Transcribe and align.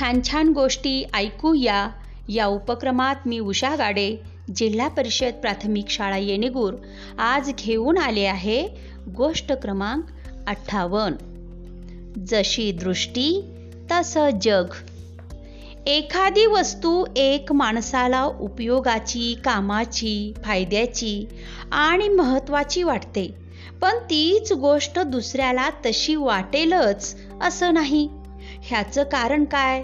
छान 0.00 0.20
छान 0.24 0.48
गोष्टी 0.48 1.04
ऐकूया 1.14 1.88
या 2.28 2.46
उपक्रमात 2.46 3.14
मी 3.26 3.38
उषा 3.38 3.76
गाडे 3.76 4.22
जिल्हा 4.56 4.88
परिषद 4.88 5.32
प्राथमिक 5.32 5.88
शाळा 5.88 6.16
येणेगूर 6.16 6.74
आज 7.18 7.50
घेऊन 7.58 7.98
आले 7.98 8.24
आहे 8.24 8.68
गोष्ट 9.16 9.52
क्रमांक 9.52 10.04
अठ्ठावन्न. 10.46 11.16
जशी 12.26 12.72
दृष्टी 12.72 13.44
तसं 13.90 14.30
जग. 14.42 14.66
एखादी 15.86 16.46
वस्तू 16.46 17.04
एक 17.16 17.52
माणसाला 17.52 18.24
उपयोगाची 18.24 19.34
कामाची 19.44 20.32
फायद्याची 20.44 21.28
आणि 21.72 22.08
महत्त्वाची 22.08 22.82
वाटते. 22.82 23.34
पण 23.80 23.98
तीच 23.98 24.52
गोष्ट 24.52 24.98
दुसऱ्याला 24.98 25.70
तशी 25.86 26.14
वाटेलच 26.14 27.16
असं 27.42 27.74
नाही. 27.74 28.08
ह्याचं 28.62 29.02
कारण 29.02 29.44
काय? 29.44 29.82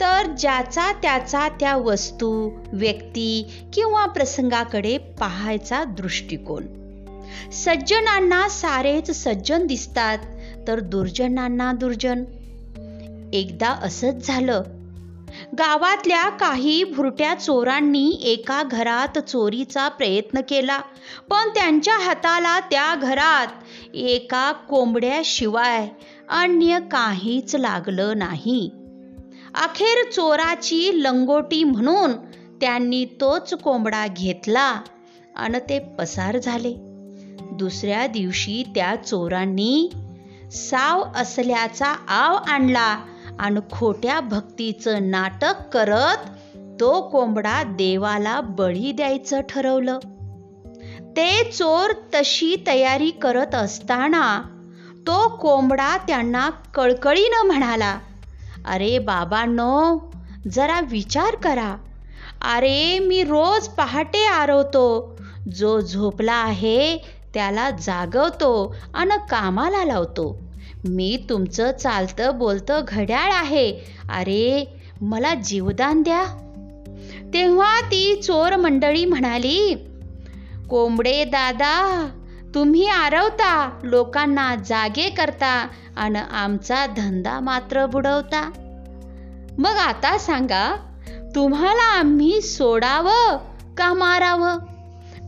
तर 0.00 0.26
ज्याचा 0.38 0.92
त्याचा 0.92 1.48
त्या 1.48 1.76
वस्तू 1.76 2.50
व्यक्ती 2.72 3.46
किंवा 3.74 4.06
प्रसंगाकडे 4.06 4.98
पाहायचा 4.98 5.84
दृष्टिकोन. 5.84 6.62
सज्जनांना 7.52 8.48
सारेच 8.48 9.10
सज्जन 9.10 9.66
दिसतात 9.66 10.18
तर 10.68 10.80
दुर्जनांना 10.80 11.72
दुर्जन. 11.72 12.24
एकदा 13.32 13.68
असंच 13.68 14.26
झालं. 14.26 14.62
गावातल्या 15.58 16.28
काही 16.28 16.84
भुरट्या 16.84 17.34
चोरांनी 17.34 18.18
एका 18.22 18.62
घरात 18.62 19.18
चोरीचा 19.18 19.88
प्रयत्न 19.88 20.40
केला 20.40 20.78
पण 21.30 21.48
त्यांच्या 21.48 21.94
हाताला 21.94 22.60
त्या 22.60 22.94
घरात 22.94 23.46
एका 23.94 24.52
कोंबड्याशिवाय 24.52 25.88
अन्य 26.28 26.78
काहीच 26.80 27.56
लागलं 27.56 28.18
नाही. 28.18 28.70
अखेर 29.54 30.10
चोराची 30.10 30.90
लंगोटी 30.94 31.64
म्हणून 31.64 32.12
त्यांनी 32.60 33.04
तोच 33.04 33.54
कोंबडा 33.54 34.06
घेतला 34.06 34.80
आणि 35.36 35.58
ते 35.58 35.78
पसार 35.78 36.38
झाले. 36.38 36.74
दुसऱ्या 37.52 38.06
दिवशी 38.06 38.62
त्या 38.74 38.94
चोरांनी 39.06 39.90
साव 40.52 41.02
असल्याचा 41.16 41.86
आव 42.08 42.36
आणला 42.36 43.04
आणि 43.38 43.60
खोट्या 43.72 44.20
भक्तीचं 44.20 45.10
नाटक 45.10 45.54
करत 45.72 46.26
तो 46.80 47.00
कोंबडा 47.00 47.62
देवाला 47.62 48.40
बळी 48.40 48.92
द्यायचं 48.92 49.40
ठरवलं. 49.40 49.98
ते 51.16 51.50
चोर 51.50 51.90
तशी 52.14 52.56
तयारी 52.66 53.10
करत 53.10 53.54
असताना 53.54 54.42
तो 55.06 55.28
कोंबडा 55.28 55.96
त्यांना 55.96 56.50
कळकळीनं 56.50 57.46
म्हणाला 57.46 57.98
अरे 58.64 58.98
बाबांनो 58.98 59.98
जरा 60.52 60.80
विचार 60.90 61.34
करा. 61.34 61.76
अरे 62.42 62.98
मी 62.98 63.22
रोज 63.22 63.68
पहाटे 63.68 64.26
आरवतो. 64.26 65.18
जो 65.54 65.80
झोपला 65.80 66.32
आहे 66.32 66.98
त्याला 67.34 67.70
जागवतो 67.70 68.76
आणि 68.94 69.18
कामाला 69.30 69.84
लावतो. 69.84 70.42
मी 70.88 71.26
तुमचं 71.28 71.72
चालतं 71.72 72.38
बोलतं 72.38 72.80
घड्याळ 72.88 73.32
आहे. 73.32 73.80
अरे 74.10 74.76
मला 75.00 75.34
जीवदान 75.34 76.02
द्या. 76.02 76.24
तेव्हा 77.34 77.80
ती 77.80 78.20
चोर 78.22 78.56
मंडळी 78.56 79.04
म्हणाली 79.04 79.74
कोंबडे 80.70 81.24
दादा 81.24 82.06
तुम्ही 82.56 82.86
आरवता 82.86 83.78
लोकांना 83.82 84.54
जागे 84.54 85.10
करता 85.10 85.68
आणि 85.96 86.18
आमचा 86.32 86.86
धंदा 86.86 87.40
मात्र 87.40 87.86
बुडवता. 87.86 88.50
मग 89.58 89.70
आता 89.70 90.18
सांगा 90.18 90.76
तुम्हाला 91.34 91.82
आम्ही 91.82 92.40
सोडावं 92.40 93.36
का 93.78 93.92
मारावं? 93.92 94.58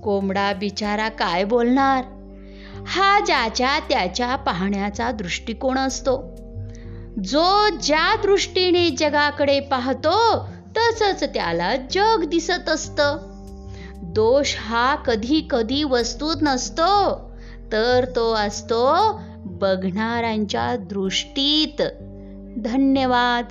कोंबडा 0.00 0.52
बिचारा 0.52 1.08
काय 1.08 1.44
बोलणार? 1.44 2.04
हा 2.86 3.20
ज्याच्या 3.26 3.78
त्याच्या 3.78 4.36
पाहण्याचा 4.36 5.10
दृष्टिकोन 5.10 5.78
असतो. 5.78 6.22
जो 7.24 7.68
ज्या 7.68 8.16
दृष्टीने 8.22 8.90
जगाकडे 8.90 9.60
पाहतो 9.60 10.48
तसंच 10.76 11.22
त्याला 11.24 11.76
जग 11.76 12.24
दिसत 12.24 12.68
असतं. 12.68 13.37
दोष 14.08 14.56
हा 14.58 14.94
कधी 14.94 15.46
कधी 15.50 15.84
वस्तूत 15.84 16.36
नसतो. 16.42 17.30
तर 17.72 18.04
तो 18.16 18.32
असतो 18.32 18.96
बघणाऱ्यांच्या 19.44 20.76
दृष्टीत. 20.76 21.82
धन्यवाद. 22.58 23.44